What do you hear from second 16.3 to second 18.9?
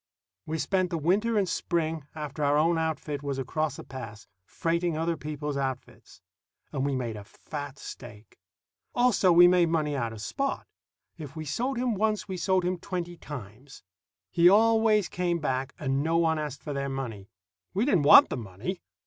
asked for their money. We didn't want the money.